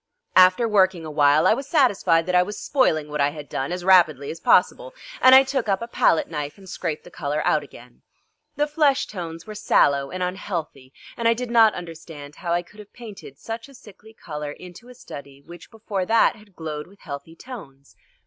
After 0.35 0.67
working 0.67 1.05
a 1.05 1.11
while 1.11 1.45
I 1.45 1.53
was 1.53 1.67
satisfied 1.67 2.25
that 2.25 2.33
I 2.33 2.41
was 2.41 2.59
spoiling 2.59 3.07
what 3.09 3.21
I 3.21 3.29
had 3.29 3.47
done 3.47 3.71
as 3.71 3.83
rapidly 3.85 4.31
as 4.31 4.39
possible, 4.39 4.95
and 5.21 5.35
I 5.35 5.43
took 5.43 5.69
up 5.69 5.79
a 5.79 5.87
palette 5.87 6.27
knife 6.27 6.57
and 6.57 6.67
scraped 6.67 7.03
the 7.03 7.11
colour 7.11 7.45
out 7.45 7.63
again. 7.63 8.01
The 8.55 8.65
flesh 8.65 9.05
tones 9.05 9.45
were 9.45 9.53
sallow 9.53 10.09
and 10.09 10.23
unhealthy, 10.23 10.91
and 11.15 11.27
I 11.27 11.35
did 11.35 11.51
not 11.51 11.75
understand 11.75 12.37
how 12.37 12.51
I 12.51 12.63
could 12.63 12.79
have 12.79 12.93
painted 12.93 13.37
such 13.37 13.67
sickly 13.73 14.15
colour 14.15 14.51
into 14.51 14.89
a 14.89 14.95
study 14.95 15.39
which 15.45 15.69
before 15.69 16.07
that 16.07 16.35
had 16.35 16.55
glowed 16.55 16.87
with 16.87 17.01
healthy 17.01 17.35
tones. 17.35 17.95